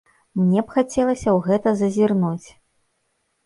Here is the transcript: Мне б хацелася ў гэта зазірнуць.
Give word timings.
Мне 0.39 0.63
б 0.69 0.73
хацелася 0.77 1.27
ў 1.33 1.39
гэта 1.51 1.77
зазірнуць. 1.85 2.47